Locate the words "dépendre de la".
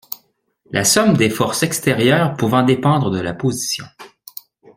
2.63-3.35